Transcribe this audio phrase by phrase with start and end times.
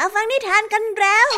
[0.00, 1.28] มาฟังนิทานกันแล้ว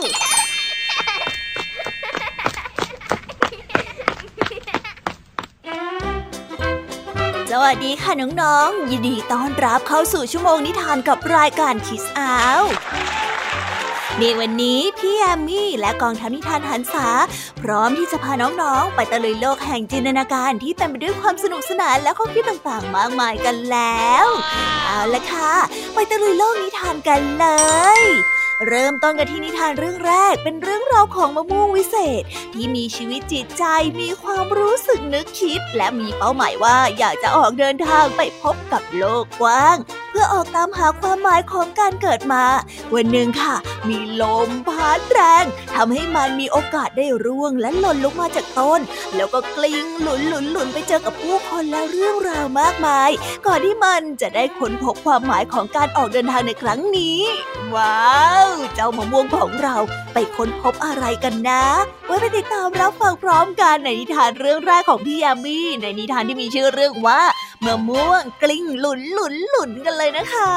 [7.50, 12.62] สวัสดีค่ะน้องๆ ยินดีต้อนรับเข้าสู่ชั่วโมงนิทานกับรายการคิสอาว
[14.18, 17.08] ในวันนี้พี่แอมมี่และกองทัพนิทานหันษา
[17.60, 24.26] พร้อมที่จะพาน้องๆ ไปตะลุยโลกแห่งจินตนาการที่เต็มไปด้วยความสนุกสนานและข้อคิดต่างๆ มากมายกันแล้ว
[24.84, 25.52] เอาละค่ะ
[25.94, 27.46] ไปตะลุยโลกนิทานกันเล
[28.00, 28.02] ย
[28.68, 32.22] เริ่มต้นกันที่นิทานเรื่องแรกเป็นเรื่องราวของมะม่วงวิเศษ
[32.54, 33.64] ที่มีชีวิตจิตใจ
[34.00, 39.76] มีความรู้สึกนึกคิด และมีเป้าหมายว่าอยากจะออกเดินทางไปพบกับโลกกว้าง
[40.10, 42.44] เพื่อออกตามหาความหมายของการเกิดมา
[42.94, 43.54] วันหนึ่งค่ะ
[43.88, 48.80] มีลมพัดแรงทำให้มันมีโอกาสได้ร่วงและหล่นลงมาจากต้น
[49.16, 53.10] แล้วก็กลิ้งหลุนหลุนหลุนไปเจอกับผู้คนและเรื่องราวมากมาย
[53.46, 57.18] ก่อนที่มันจะได้ค้นพบความหมายของการออกเดินทางในครั้งนี้
[57.74, 59.76] ว้าวเจ้ามะม่วงของเรา
[60.12, 61.62] ไปค้นพบอะไรกันนะ
[62.06, 67.20] ไว้ไปติดตามรับฟังพร้อมกันในนิทานเรื่องแรกของพี่ยามีในนิทานที่มีชื่อเรื่องว่า
[67.64, 70.50] มะม่วงกลิ้งหลุนหลุนหลุนกันเลยนะคะ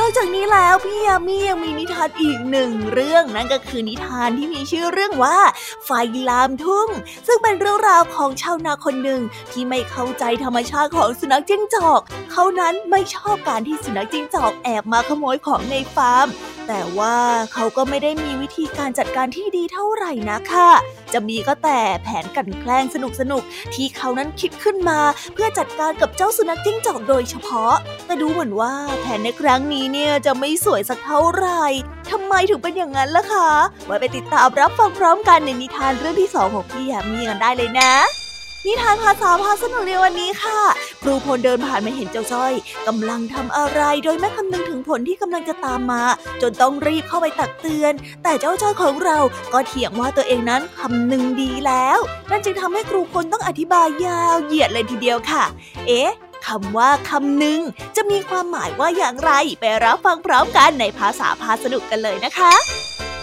[0.00, 5.38] นอกจากนี้แล้วพี่ยามียังมีนิทานอีกหนึ่งเรื่องนั่นก็คือนิทานที่มีชื่อเรื่องว่า
[5.84, 5.90] ไฟ
[6.28, 6.88] ลามทุ่ง
[7.26, 9.20] ซึ่งเป็นเรื่องราวของชาวนาคนหนึ่ง
[9.52, 16.26] ที่ไม่เข้าใจธรรมชาติของสุนัขจิ้งจอก เขานั้นไม่ชอบการที่สุนัขจิ้งจอกแอบมาขโมยของในฟาร์ม
[16.66, 17.18] แต่ว่า
[17.52, 20.70] เขาก็ไม่ได้มีวิธีการจัดการที่ดีเท่าไหร่นะค่ะ
[21.12, 23.42] จะมีก็แต่แผนกันแกล้งสนุกสนุก
[23.74, 25.00] ที่เขานั้นคิดขึ้นมา
[25.34, 27.74] เพื่อจัดการกับเจ้าสุนัขจิ้งจอกโดยเฉพาะ
[28.06, 31.64] แต่ดูเหมือนว่าแผนในครั้งนี้เนี่ยจะไม่สวยสักเท่าไหร่
[32.10, 33.50] ทำไมถึงเป็นอย่างนั้นล่ะคะ
[33.86, 38.25] ไว้ไปติดตามรับฟังพร้อมกันในนิทานเรื่องที่สองของพี่ยมมีกันได้เลยนะ
[38.66, 40.60] นิทานภาษาพาสนุกในวันนี้ค่ะ
[41.02, 42.52] ครูพลเดินผ่านมาเห็นเจ้าจ้อย
[42.86, 46.02] กำลังทำอะไรโดยไม่คำนึงถึงผลที่กำลังจะตามมา
[46.42, 47.92] จนต้องรีบเข้าไปตักเตือน
[48.22, 49.18] แต่เจ้าจ้อยของเรา
[49.52, 51.98] ก็เถียงว่าตัวเองนั้นคำนึงดีแล้ว
[52.30, 55.44] นั่นจึงทำให้ครูพลต้องอธิบายยาวเหยียดเลยทีเดียวค่ะ
[55.86, 56.10] เอ๊ะ
[56.46, 57.60] คำว่าคำหนึ่ง
[57.96, 62.52] จะมีความหมายว่าอย่างไร ไปรับฟังพร้อมกันในภาษาพาสนุกกันเลยนะคะ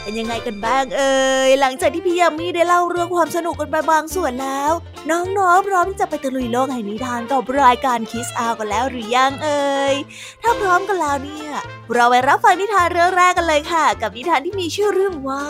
[0.03, 1.15] เป็นยังไงกันบ้างเอ่
[1.47, 4.71] ยหลังจากที่พี่ยามีได้เล่าเรื่องความสนุกกันไปบางส่วนแล้ว
[5.09, 9.95] น้องๆพร้อมที่จะไปตะลุยโลกแห่งนิทานกับรายการคิสอากันแล้วหรือยังเอ่ย
[10.41, 11.51] ถ้าพร้อมกันแล้วเนี่ย
[11.93, 15.47] เราไปรับฟังนิทานเรื่องแรกกันเลยค่ะ กับนิทานที่มีชื่อเรื่องว่า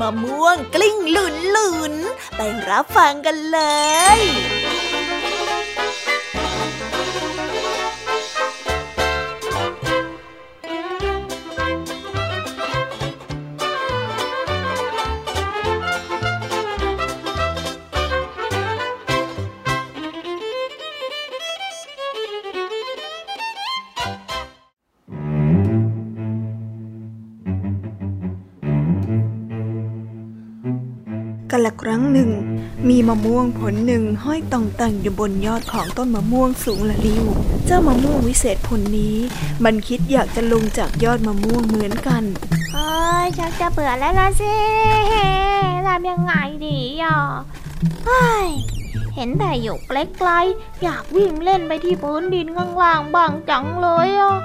[0.00, 1.94] มะม่วงกลิ้งหลุนหลุน
[2.36, 3.60] ไปรับฟังกันเล
[4.18, 4.20] ย
[33.08, 37.24] มะม่วงผลหนึ่งห้อยต่องแต่งอยู่บนยอดของต้นมะม่วงสูงละลิว
[37.66, 39.16] เจ้ามะม่วงวิเศษผลนี้
[39.64, 42.22] มันคิดอยากจะลงจากยอดมะม่วงเหมือนกัน
[42.74, 44.56] เอ้ยชักจะเบื่อแล้วละสิ
[45.86, 46.34] ทำยังไง
[46.66, 47.18] ดีอะ
[48.06, 48.48] เฮ้ย
[49.14, 54.36] เห็นแต่อยู่ไกลๆอยากวิ่งเล่นไปที่พื้นดินข้างล่างบ้างจังเลยอะ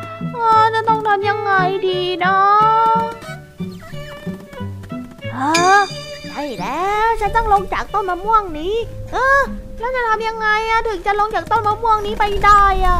[0.73, 1.51] จะต้องทำยังไง
[1.87, 2.35] ดีนะ
[6.31, 8.75] ใช่แล้วฉันต้องลงจากต้นมะม่วงนี้
[9.13, 9.41] เออ
[9.79, 12.99] แล้วจะทำยังไงอะถึงจะลงจากต้นมะม่วงนี้ไปได้อะ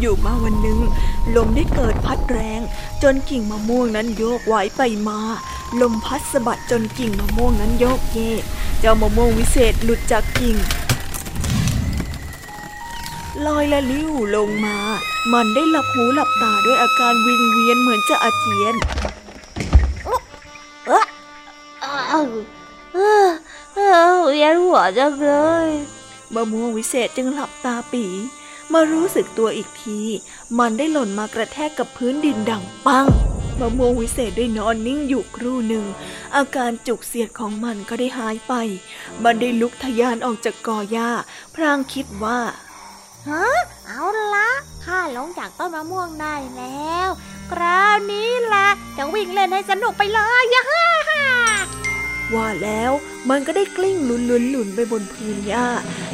[0.00, 0.78] อยู่มาวันหนึ่ง
[1.36, 2.60] ลมได้เกิดพัดแรง
[3.02, 5.20] จนกิ่งมะม่วงนั้นโยกไหวไปมา
[5.80, 8.42] ลมพัดสะบัดจนกิ่งมะม่วงนั้นโยกเยก
[8.80, 10.56] เจ้ามะม่วงวิเศษหลุดจากกิ่ง
[13.46, 14.76] ลอยละลิ้วลงมา
[15.32, 18.74] มันได้หลับหูหลับตาด้วยอาการวิงเวียนเหมือนจะอาเจียน
[22.94, 23.28] เออ
[23.74, 23.78] เอ
[24.10, 25.30] อเวียนหัวจังเล
[25.66, 25.68] ย
[26.34, 28.04] มะม่วงวิเศษจึงหลับตาปี
[28.72, 30.00] มารู้สึกตัวอีกที
[30.58, 33.06] มันได้หล่นมากระแทกกับพื้นดินดังปัง
[33.60, 35.84] มะม่วงวิเศษได้นอนนิ่งอยู่ครู่หนึ่ง
[36.36, 38.52] อาการจุกเสียดของมันก็ได้หายไป
[39.22, 41.10] มันได้ลุกทยานออกจากกอหญ้า
[41.54, 42.40] พรางคิดว่า
[43.28, 43.46] ฮะ
[43.86, 44.02] เอา
[44.34, 44.50] ละ
[44.84, 47.08] ข้าลงจากต้นมะม่วงได้แล้ว
[47.52, 50.86] คราวนี้ละจะวิ่งเล่นให้สนุกไปเลยย่าฮ่า
[52.34, 52.92] ว่าแล้ว
[53.30, 55.66] มันก็ได้กลิ้งหลุนหลุนหลุนไปบนพื้นหญ้า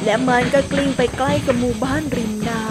[0.03, 2.63] และมันก็กลิ้งไปใกล้กับหมู่บ้านริมน้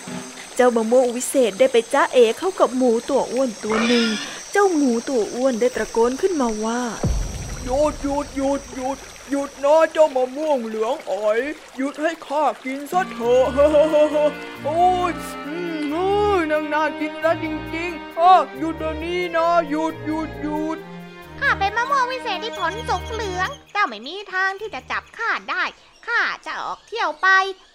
[0.00, 4.06] ำเจ้ามะม่วงวิเศษได้ไปจ้าเอเข้ากับหมูตัวอ้วนตัวหนึ่ง
[4.52, 6.80] เจ้าหมูตัวอ้วนได้ตะโกนขึ้นมาว่า
[7.64, 8.98] หยุดหยุดหยุดหยุด
[9.30, 11.40] หยุดนะเจ้ามะม่วงเหลืองอ๋อย
[11.76, 13.44] หยุดให้ข้ากินซะเถอะ
[14.64, 15.12] โอ้ย
[15.90, 16.08] โอ้
[16.38, 17.46] ยนางนากินแล้วจ
[17.76, 20.78] ริงๆอ้อหยุดเดี๋ยวนี้นะหยุดหยุดหยุด
[21.40, 25.64] ข้าเป็นมะม่วงวิเศษที่ผลสุกเหลือง เจ้าไม่มีทางที่จะจับข้าได้
[26.06, 27.28] ข้าจะออกเที่ยวไป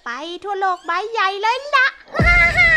[0.05, 0.09] ไป
[0.43, 1.87] ทั่วโลกใบใหญ่เลยละ
[2.25, 2.71] ฮ่าฮ่า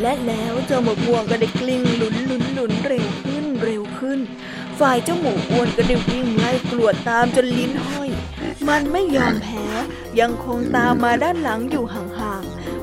[0.00, 4.20] และแล้วเจ้ามะม่วงก็ได้กลิ้งหลุนหลุนหลุนเร็วขึ้นเร็วขึ้น
[4.78, 8.10] ฝ่ายเจ้าหมูอ้วนก็ได้วิ่งไล่กลวดตามจนลิ้นห้อย
[8.68, 9.66] มันไม่ยอมแพ้
[10.20, 12.33] ยังคงตามมาด้านหลังอยู่ห่างๆ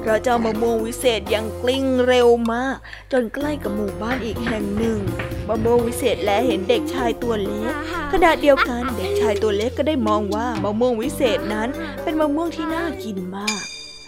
[0.01, 2.77] เพราะเจ้ามะม่วงวิเศษยังกลิ้งเร็วมาก
[3.11, 4.99] จนใกล้กับหมู่บ้านอีกแห่งหนึ่ง
[5.47, 7.73] มะม่วงวิเศษและเห็นเด็กชายตัวเล็ก
[8.11, 11.69] ขณะเดียวกันเด็กชายตัวเล็กก็ได้มองว่ามะม่วงวิเศษนั้น
[12.03, 13.61] เป็นมะม่วงที่น่ากินมาก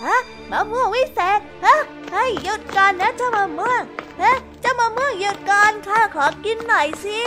[0.03, 0.17] ฮะ
[0.51, 1.77] มะม่วงวิเศษฮะ
[2.13, 3.81] ให้หยุดก่อนนะเจ้ามะม่วง
[4.21, 7.19] ฮะเจ้ามะม่วงหยุดก่อนข้าขอกินหน่อยสิ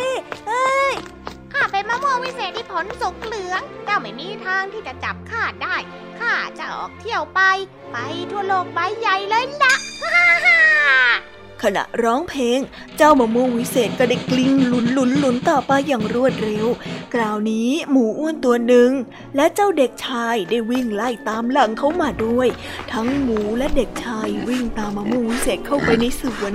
[0.49, 0.95] เฮ้ย
[1.53, 5.77] ข้าเป็นมะม่วงวิเศษที่ผลสุกเหลือง เจ้าไม่มีทางที่จะจับข้าได้
[6.19, 7.41] ข้าจะออกเที่ยวไป
[7.93, 7.97] ไป
[8.31, 10.59] ทั่วโลกใบใหญ่เลยละฮ่าฮ่า
[11.69, 12.61] ขณะร้องเพลง
[12.97, 16.67] เจ้ามะม่วงวิเศษก็ได้กลิ้งหลุนหลุนหลุนต่อไปอย่างรวดเร็ว
[17.15, 18.91] คราวนี้หมูอ้วนตัวหนึ่ง
[19.37, 22.49] และเจ้าเด็กชายได้วิ่งไล่ตามหลังเขามาด้วย
[22.93, 26.53] ทั้งหมูและเด็กชายวิ่งตามมะม่วงวิเศษเข้าไปในสวน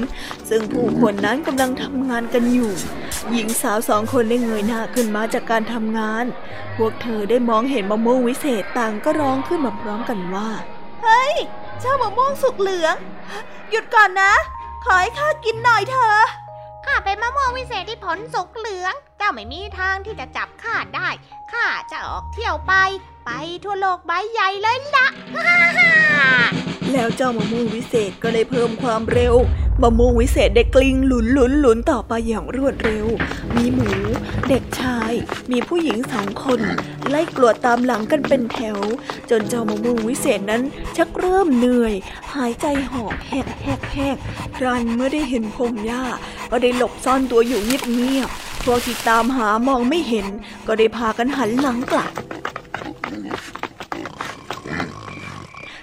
[0.49, 2.71] ซึ่งผู้คนนั้นกำลังทำงานกันอยู่
[3.31, 6.25] หญิงสาวสองคนได้เงยหน้าขึ้นมาจากการทำงาน
[6.75, 10.49] พวกเธอได้มองเห็นมะม่วงวิเศษต่างก็ร้องขึ้นมาพร้อมกันว่า
[11.79, 12.95] เจ้ามะม่วงสุกเหลือง
[13.71, 14.33] หยุดก่อนนะ
[14.83, 16.25] ขอให้ข้ากินหน่อยเถอะ
[16.85, 21.09] ข้าเป็นมะม่วงวิเศษที่ผลสุกเหลือง เจ้าไม่มีทางที่จะจับข้าได้
[21.51, 22.73] ข้าจะออกเที่ยวไป
[23.25, 23.31] ไป
[23.63, 25.91] ทั่วโลกใบใหญ่เลยละฮ่าฮ่า
[26.91, 29.35] แล้วเจ้ามะม่วงวิเศษก็เลยเพิ่มความเร็ว
[29.81, 33.07] มะม่วงวิเศษได้กลิ้งหลุนหลุนหลุนต่อไปอย่างรวดเร็ว
[33.55, 33.89] มีหมู
[34.49, 35.00] เด็กชาย
[35.51, 36.59] มีผู้หญิงสองคน
[37.09, 38.79] ไล่กลวดตามหลังกันเป็นแถว
[39.29, 40.61] จนเจ้ามะม่วงวิเศษนั้น
[40.97, 41.93] ชักเริ่มเหนื่อย
[42.33, 44.17] หายใจหอบแหกแหกแหก
[44.57, 46.03] ครันเมื่อได้เห็นพงหญ้า
[46.51, 50.27] ก็ได้หลบซ่อนตัวอยู่เงียบๆพวกที่ตามหามองไม่เห็น
[50.67, 52.11] ก็ได้พากันหันหลังกลับ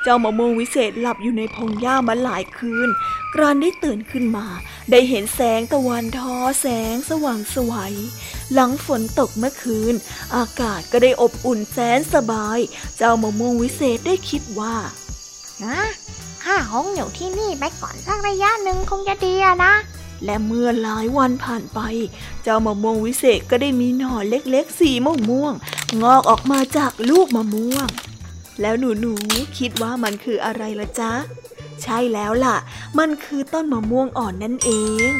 [0.03, 2.89] เจ้ามะม่วงวิเศษหลับอยู่ในพงหญ้ามาหลายคืน
[3.35, 4.47] กรานได้ตื่นขึ้นมา
[4.91, 7.95] ได้เห็นแสงตะวันทอแสงสว่างไสวัย
[8.53, 9.95] หลังฝนตกเมื่อคืน
[10.37, 12.59] อากาศก็ได้อบอุ่นแสนสบาย
[12.97, 14.77] เจ้ามะม่วงวิเศษได้คิดว่า
[15.65, 15.79] นะ
[16.45, 19.75] ข้าคงอยู่ที่นี่ไปก่อนสักระยะหนึ่งคงจะดีอะนะ
[20.25, 21.81] และเมื่อหลายวันผ่านไป
[22.43, 27.89] เจ้ามะม่วงวิเศษก็ได้มีหน่อเล็กๆสีม่วงม่วงๆงอกออกมาจากลูกมะม่วง
[28.61, 31.13] แล้วหนูๆคิดว่ามันคืออะไรล่ะจ๊ะ
[31.83, 32.57] ใช่แล้วล่ะ
[32.99, 34.71] มันคือต้นมะม่วงอ่อนนั่นเอ
[35.09, 35.11] ง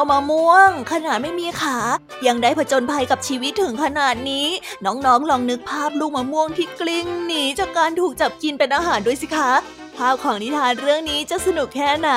[0.00, 1.78] ามะม่วง ขนาดไม่มีขา
[2.26, 4.46] ยังได้ผจญภัยกับชีวิตถึงขนาดนี้
[4.84, 9.52] น้องๆลองนึกภาพลูกมะม่วงที่กลิ้งหนีจากการถูกจับกินเป็นอาหารด้วยสิคะ
[9.96, 12.10] ภาพของนิทานเรื่องนี้จะสนุกแค่ไหน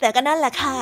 [0.00, 0.76] แต่ก็นั่นแหละค่ะ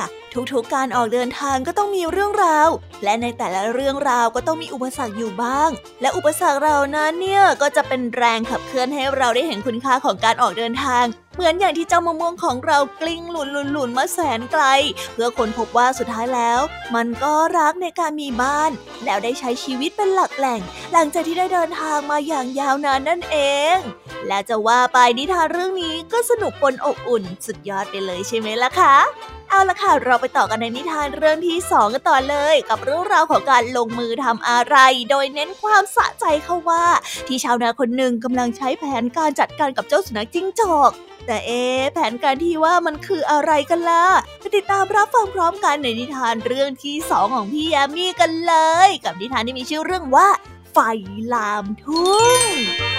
[0.53, 2.69] ทุกๆการออกเดินทางก็ต้องมีเรื่องราว
[3.03, 5.69] และในแต่ละเรื่องราวก็ต้องมีอุปสรรคอยู่บ้าง
[6.01, 14.63] และอุปสรรคเรานั้นเนี่ยก็จะเป็นแรงขับเคลื่อนให้เราได้เห็นคุณค่าของการออกเดินทาง เหมือนอย่างที่เจ้ามะม่วงของเรากลิ้งหลุนหลุนหลุนมาแสนไกล
[15.13, 16.59] เพื่อคนพบว่าสุดท้ายแล้ว
[16.95, 18.71] มันก็รักในการมีบ้าน
[19.05, 20.61] แล้วได้ใช้ชีวิตเป็นหลักแหล่ง
[20.91, 23.37] หลังจากที่ได้เดินทางมาอย่างยาวนานนั่นเอ
[23.75, 23.77] ง
[24.27, 28.95] และจะว่าไปนิทานเรื่องนี้ก็สนุกปนอบอุ่น สุดยอดไปเลยใช่ไหมล่ะคะ
[29.49, 34.77] เอาละค่ะ เราไปต่อกันในนิทานเรื่องที่สองกันต่อเลย กับเรื่องราวของการลงมือทำอะไร
[35.09, 36.85] โดยเน้นความสะใจเข้าว่า
[37.27, 40.91] ที่ชาวนาคนหนึ่งกำลังใช้แผนการจัดการกับเจ้าสุนัขจิ้งจอก
[41.25, 41.63] แต่เอ๊
[41.93, 44.05] แผนการที่ว่ามันคืออะไรกันล่ะ
[44.39, 48.55] ไปติดตามรับฟังพร้อมกันในนิทานเรื่องที่สองของพี่แยมมี่กันเล
[48.87, 50.27] ย กับนิทานที่มีชื่อเรื่องว่า
[50.71, 50.77] ไฟ
[51.33, 52.94] ลามทุ่ง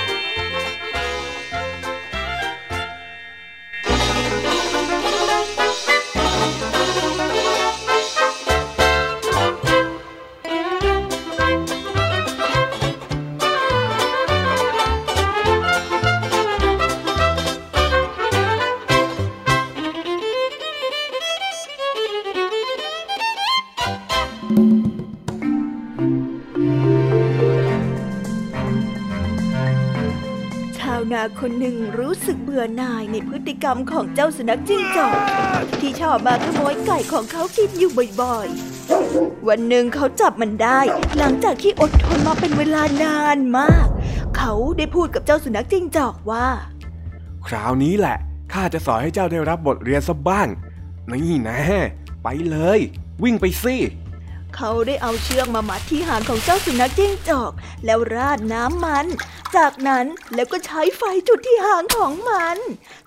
[31.40, 35.16] คนหนึ่งรู้สึกเบื่อหน่ายในพฤติกรรมของเจ้าสุนัขจิ้งจอก
[35.80, 37.90] ที่ชอบมาขโมยไก่ของเขากินอยู่
[38.22, 40.80] บ่อยๆ วันหนึ่งเขาจับมันได้
[41.18, 43.86] หลังจากที่อดทนมาเป็นเวลานานมาก
[44.36, 46.46] เขาได้พูดกับเจ้าสุนัขจิ้งจอกว่า
[47.46, 48.16] คราวนี้แหละ
[48.52, 50.48] ข้าจะสอนให้เจ้าได้รับบทเรียนสับ้าง
[51.12, 51.58] นี่นะ
[52.22, 52.80] ไปเลย
[53.22, 53.76] วิ่งไปสิ
[54.56, 57.52] เขาได้เอาเชือกมามัดที่หางของเจ้าสุนัขจิ้งจอก
[57.84, 59.06] แล้วราดน้ำมัน
[59.56, 62.56] จากนั้นแล้วก็ใช้ไฟจุดที่หางของมัน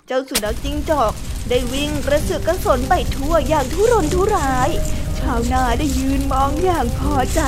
[0.07, 1.11] เจ้าสุนัขจิ้งจอก
[1.49, 4.69] ได้วิ่งกระเสือกกระสนไปทั่วอย่างทุรนทุราย
[5.19, 7.41] ชาวนาได้ยืนมองอย่างพอใจ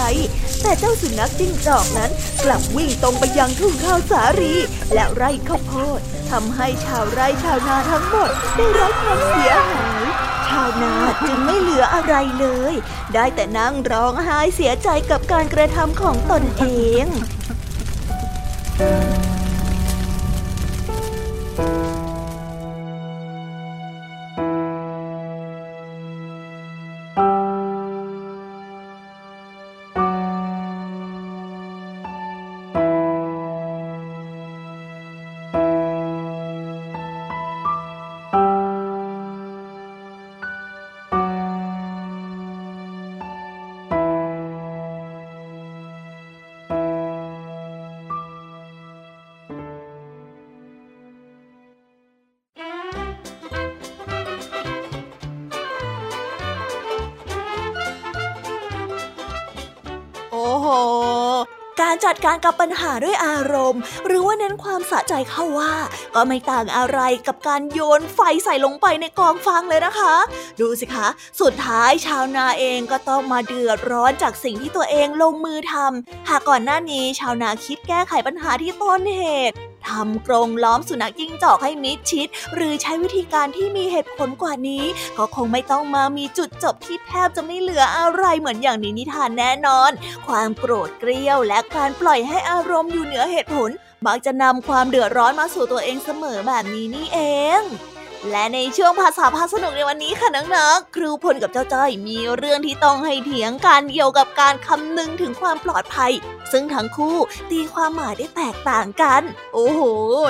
[0.62, 2.12] แต่เจ้าสุนัขจิ้งจอกนั้น
[2.44, 4.54] กลับวิ่งตรงไปยังทุ่งข้าวสาลี
[4.94, 6.00] และไร่ข้าวโพด
[6.32, 10.94] ทำให้ชาวไร่ชาวนาทั้งหมดได้รับความเสียหาย ชาวนา
[11.26, 12.74] จึงไม่เหลืออะไรเลย
[13.14, 16.66] ได้แต่นั่งร้องไห้เสียใจกับการกระทำของตนเอ
[17.04, 17.06] ง
[19.20, 65.74] โการจัดการกับปัญหาด้วยอารมณ์ หรือว่าเน้นความสะใจเข้าว่า
[66.16, 70.16] ก็ไม่ต่างอะไรกับการโยนไฟใส่ลงไปในกองฟางเลยนะคะ
[70.60, 71.08] ดูสิคะ
[71.42, 84.84] สุดท้ายชาวนาเองก็ต้องมาเดือดร้อนจากสิ่งที่ตัวเองลงมือทำหากก่อนหน้านี้ชาวนาคิดแก้ไขปัญหาที่ต้นเหตุ ทำกรงล้อมสุนัขจิ้งจอกให้มิดชิด หรือใช้วิธีการที่มีเหตุผลกว่านี้
[85.18, 89.92] ก็คงไม่ต้องมามีจุดจบที่แทบจะไม่เหลืออะไรเหมือนอย่างในนิทานแน่นอน
[90.28, 93.70] ความโกรธเกรี้ยวและการปล่อยให้อารมณ์อยู่เหนือเหตุผล
[94.06, 97.20] มักจะนำความเดือดร้อนมาสู่ตัวเองเสมอแบบนี้นี่เอ
[97.60, 97.62] ง
[98.30, 106.12] และในช่วงภาษาพาสนุกในวันนี้ค่ะน้องๆครูพลกับเจ้าจ้อยมีเรื่องที่ต้องให้เถียงกันเกี่ยวกับการคำนึงถึงความปลอดภัย
[106.52, 107.18] ซึ่งทั้งคู่
[107.52, 109.22] ตีความหมายได้แตกต่างกัน
[109.54, 109.80] โอ้โห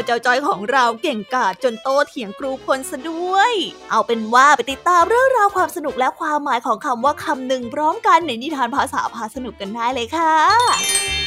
[0.05, 3.53] เจ้าจ้อยของเราเก่งกาจจนโตเถียงครูพลซะด้วย
[3.89, 11.20] เอาเป็นว่าไปติดตามเรื่องราวความสนุกและความหมายของคำว่าคำนึงพร้อมกันในนิทานภาษาพาสนุกกันได้เลยค่ะ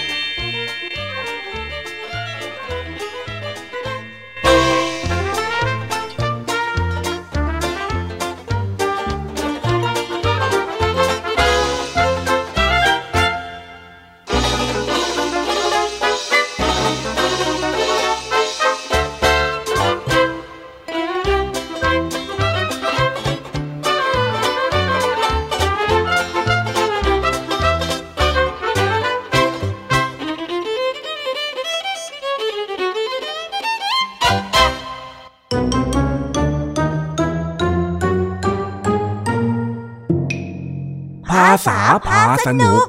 [41.67, 42.83] ษาพาสนุก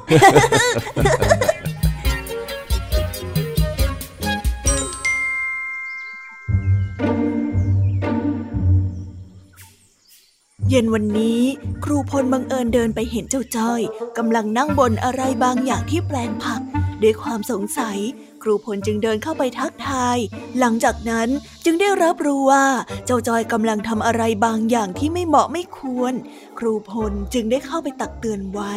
[10.68, 11.40] เย็นวันนี้
[11.84, 13.80] ครูพลบังเอิญเดินไปเห็นเจ้าจ้อย
[14.18, 16.60] กำลังนั่งบนอะไรบางอย่างที่แปลงผัก
[17.02, 17.98] ด้วยความสงสัย
[18.46, 20.18] รูพลจึงเดินเข้าไปทักทาย
[20.58, 21.28] หลังจากนั้น
[21.64, 22.66] จึงได้รับรู้ว่า
[23.06, 26.14] เจ้าจอยกำลังทำอะไรบางอย่างที่ไม่เหมาะไม่ควร
[26.58, 28.74] ครูพลจึงได้เข้าไปตักเตือนไว้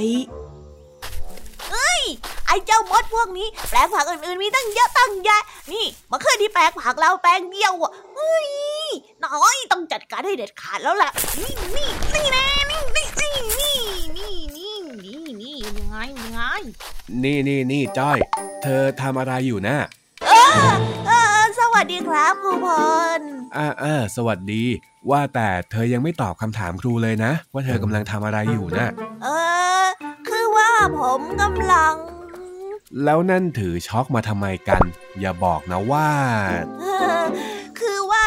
[2.47, 8.47] ไอ้เจ้ามดพวกนี้ แปลงผักอื่นๆมีตั้งเยอะตั้งแยะ นี่มาขึ้นที่แปลงผักเราแปลงเดียวอะเฮ้ย
[9.23, 11.09] น้อยต้องจัดการให้เด็ดขาดแล้วล่ะ
[11.39, 13.07] นี่นี่นี่แน่นี่นี่
[13.59, 13.98] นี่
[15.65, 16.41] ยังไงยังไง
[17.23, 18.17] นี่นี่นี่จ้อย
[18.63, 19.77] เธอทำอะไรอยู่นะ
[21.07, 22.67] เออสวัสดีครับครูพ
[23.19, 23.21] ล
[23.57, 24.63] อ่าอ่าสวัสดี
[25.09, 28.87] ว่าแต่เธอยังไม่ตอบคำถามครูเลยนะ ว่าเธอกำลังทำอะไรอยู่นะ
[29.23, 29.27] เอ
[29.83, 29.85] อ
[30.27, 31.95] คือว่าผมกำลัง
[33.03, 34.81] แล้วนั่นถือช็อกมาทำไมกัน
[35.19, 36.09] อย่าบอกนะว่า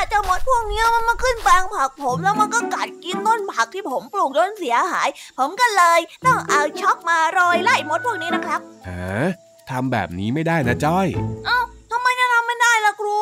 [0.02, 9.22] เออคือว่าเจ้ามดพวกเนี้ยมันมาขึ้นแปลงผักผมแล้วมันก็กัดกินต้นผักที่ผมปลูกจนเสียหาย ผมก็เลยต้องเอาช็อกมาโรยไล่มดพวกนี้นะครับฮะ
[9.70, 11.06] ทำแบบนี้ไม่ได้นะจ้อย
[11.46, 11.58] เอ้า
[11.90, 13.18] ทำไมจะทำไม่ได้ล่ะครู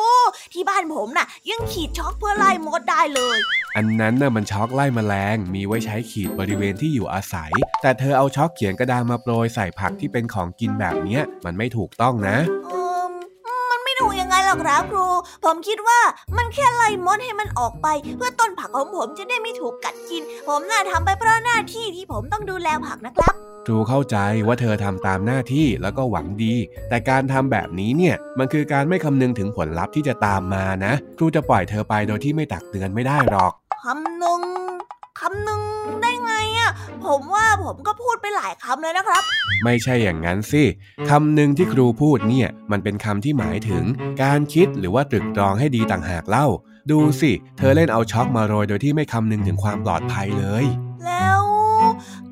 [0.53, 3.37] ที่บ้านผมน่ะ ยังขีดช็อกเพื่อไล่มดได้เลย
[3.75, 12.37] อันนั้นน่ะมันช็อกไล่แมลง มีไว้ใช้ขีดบริเวณที่อยู่อาศัย แต่เธอเอาช็อกเขียนกระดาษมาโปรยใส่ผักที่เป็นของกินแบบเนี้ย มันไม่ถูกต้องนะ
[12.71, 12.80] เอ
[14.51, 15.07] อมันไม่ถูกยังไงล่ะรอกครับครู
[15.45, 15.99] ผมคิดว่า
[16.37, 23.33] มันแค่ไล่มดให้มันออกไป เพื่อต้นผักของผมจะได้ไม่ถูกกัดกิน ผมน่าทำไปเพราะหน้าที่ที่ผมต้องดูแลผักนะครับ
[23.65, 24.17] ครูเข้าใจ
[24.47, 26.55] ว่าเธอทำตามหน้าที่แล้วก็หวังดี
[26.89, 33.53] แต่การทำแบบนี้เนี่ยมันคือการไม่คำนึงถึงผลลัพธ์ที่จะตามมานะ ครูจะปล่อยเธอไปโดยที่ไม่ตักเตือนไม่ได้หรอก
[33.83, 34.41] คำนึง
[37.11, 39.23] ผมว่าผมก็พูดไปหลายคำเลยนะครับ
[39.63, 40.63] ไม่ใช่อย่างนั้นสิ
[41.09, 43.83] คำหนึ่งที่ครูพูดเนี่ย มันเป็นคำที่หมายถึง
[44.23, 46.47] การคิดหรือว่าตรึกตรองให้ดีต่างหากเล่า
[46.91, 50.65] ดูสิ เธอเล่นเอาช็อกมาโรยโดยที่ไม่คำนึงถึงความปลอดภัยเลย
[51.05, 51.41] แล้ว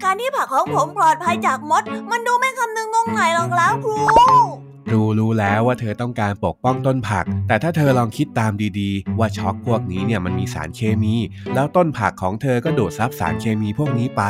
[0.03, 11.15] การที่ผักของผมปลอดภัยจากมด มันดูไม่คำนึงตรงไหนหรอกครับครูค รูรู้แล้วว่าเธอต้องการปกป้องต้นผัก แต่ถ้าเธอลองคิดตามดีๆ ว่าช็อกพวกนี้เนี่ยมันมีสารเคมี
[11.53, 14.21] แล้วต้นผักของเธอก็ดูดซับสารเคมีพวกนี้ไป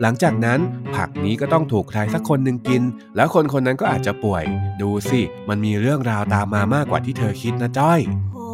[0.00, 0.58] หลังจากนั้น
[0.96, 2.82] ผักนี้ก็ต้องถูกใครสักคนหนึ่งกิน
[3.16, 4.44] แล้วคนคนนั้นก็อาจจะป่วย
[4.82, 8.00] ดูสิ มันมีเรื่องราวตามมามากกว่าที่เธอคิดนะจ้อย
[8.34, 8.48] โอ้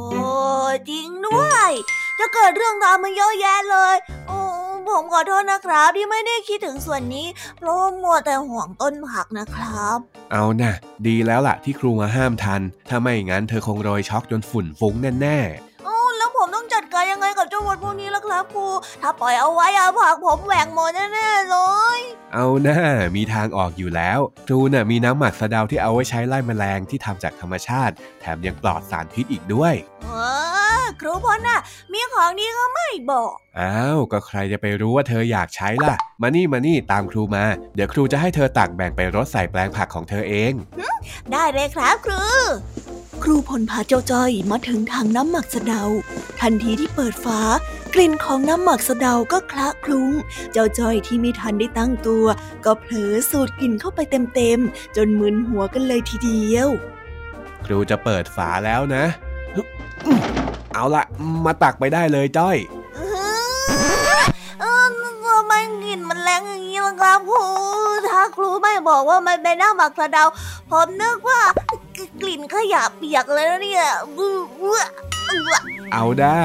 [0.90, 1.70] จริงด้วย
[2.18, 3.96] จะเกิดเรื่องราวมาเยอะแยะเลย
[4.28, 4.43] โอ้
[4.90, 7.26] ผมขอโทษนะครับ ที่ไม่ได้คิดถึงส่วนนี้
[7.58, 9.98] เพราะว่ามัวแต่ห่วงต้นผักนะครับ
[10.32, 10.74] เอานะ่ะ
[11.06, 15.38] ดีแล้วล่ะที่ครูมาห้ามทัน ถ้าไม่งั้นเธอคงโรยช็อกจนฝุ่นฟุ้งแน่
[15.84, 18.66] โอ้แล้วผมต้องจัดการยังไงกับเจ้ามดพวกนี้ล่ะครับครู
[19.02, 21.56] ถ้าปล่อยเอาไว้อะผักผมแหว่งหมดแน่ๆเล
[21.98, 22.78] ยๆเอานะ่า
[23.16, 29.74] มีทางออกอยู่แล้วครูน่ะมีน้ำหมักสะเดาที่เอาไว้ใช้ไล่แมลงที่ทำจากธรรมชาติ แถมยังปลอดสารพิษอีกด้วย
[30.04, 30.08] เอ
[30.62, 30.63] อ
[31.00, 31.60] ครูพลน่ะ
[31.92, 40.52] มีของดีก็ไม่บอก อ้าว ก็ใครจะไปรู้ว่าเธออยากใช้ล่ะ มานี่มานี่ตามครูมา เดี๋ยวครูจะให้เธอตักแบ่งไปรดใส่แปลงผักของเธอเอง
[41.32, 42.22] ได้เลยครับครู
[43.22, 45.82] ครูพลพาเจ้าจ้อยมาถึงถังน้ำหมักสะเดา
[46.40, 47.40] ทันทีที่เปิดฝา
[47.94, 50.10] กลิ่นของน้ำหมักสะเดาก็คละคลุ้ง
[50.52, 52.26] เจ้าจ้อยที่ไม่ทันได้ตั้งตัว
[52.64, 54.00] ก็เผลอสูดกลิ่นเข้าไป
[54.34, 56.68] เต็มๆ จนมึนหัวกันเลยทีเดียว
[57.64, 59.04] ครูจะเปิดฝาแล้วนะ
[60.74, 61.04] เอาละ
[61.44, 62.56] มาตักไปได้เลยจ้อย
[62.96, 63.00] เอ
[64.18, 64.20] อ
[64.60, 64.84] เออ
[65.26, 65.52] ทำไม
[65.84, 67.42] กลิ่นมันแรงอย่างนี้ล่ะครับครู
[68.08, 70.24] ถ้าครูไม่บอกว่ามันเป็นน้ำหมักสะเดา
[70.70, 71.40] ผมนึกว่า
[72.22, 74.82] กลิ่นขยะเปียกเลยนะเนี่ยบื้อเอื้อ
[75.26, 75.56] เอื้อ
[75.92, 76.36] เอาด้า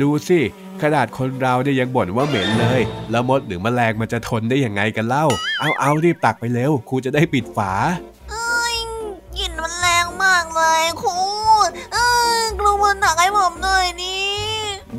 [0.00, 0.40] ดูสิ
[0.82, 2.80] ขนาดคนเราเนี่ยยังบ่นว่าเหม็นเลย
[3.10, 5.26] แล้วมดหรือแมลงมันจะทนได้ยังไงกันเล่า
[5.60, 7.72] เอาเอารีบตักไปเร็วครูจะได้ปิดฝา
[8.30, 8.76] เอ้ย
[9.36, 11.41] กลิ่นมันแรงมากเลยครูเออ
[12.58, 14.26] ครูมันตักให้ผมหน่อยนี่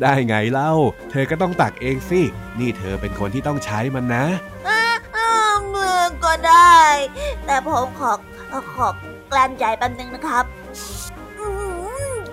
[0.02, 0.72] ได้ไงเล่า
[1.10, 2.20] เธอก็ต้องตักเองสิ
[2.58, 4.24] นี่เธอเป็นคนที่ต้องใช้มันนะ
[4.68, 4.82] อ่า
[5.16, 5.30] อ่า
[5.68, 6.80] เมื่อก็ได้
[7.46, 8.12] แต่ผมขอ
[8.74, 8.88] ขอ
[9.32, 10.44] กลั้นใจแป๊บนึงนะครับ
[11.38, 11.52] อื้อ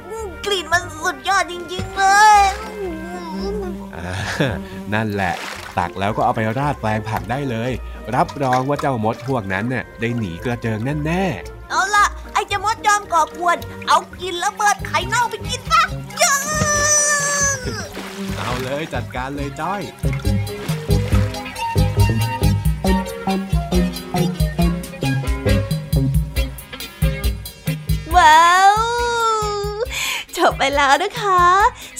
[0.10, 2.04] หือกลิ่นมันสุดยอดจริง ๆ เล
[2.40, 2.42] ย
[3.96, 4.10] อ่า
[4.94, 5.34] นั่นแหละ
[5.78, 7.72] ตักแล้วก็เอาไปราดแปลงผักได้เลย
[8.16, 11.26] รับรองว่าเจ้ามดพวกนั้นเนี่ยได้หนีกระเจิงแน่
[11.61, 13.58] เอมก่อกวน
[13.88, 15.84] เอากินแล้วเบิดไข่เน่าไปกินซะ
[16.18, 19.82] เยอะๆเอาเลยจัดการเลยจ้อย
[28.16, 28.76] ว้าว
[30.38, 31.44] จบไปแล้วนะคะ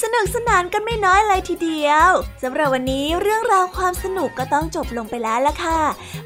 [0.02, 2.10] สนุกสนานกันไม่น้อยเลยทีเดียว
[2.44, 5.82] สำหรับวันนี้เรื่องราวความสนุกก็ต้องจบลงไปแล้วละค่ะ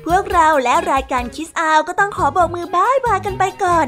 [0.06, 3.88] พวกเราและรายการคิสอาวก็ต้องขอบอกมือบายบายกันไปก่อน